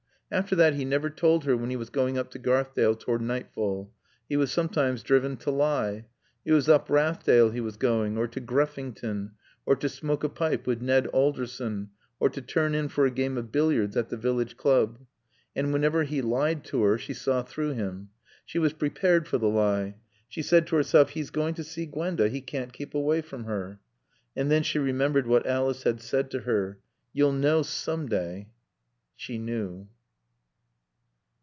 [0.33, 3.91] After that he never told her when he was going up to Garthdale toward nightfall.
[4.29, 6.05] He was sometimes driven to lie.
[6.45, 9.31] It was up Rathdale he was going, or to Greffington,
[9.65, 13.37] or to smoke a pipe with Ned Alderson, or to turn in for a game
[13.37, 14.99] of billiards at the village club.
[15.53, 18.11] And whenever he lied to her she saw through him.
[18.45, 19.95] She was prepared for the lie.
[20.29, 22.29] She said to herself, "He is going to see Gwenda.
[22.29, 23.81] He can't keep away from her."
[24.33, 26.79] And then she remembered what Alice had said to her.
[27.11, 28.47] "You'll know some day."
[29.17, 29.89] She knew.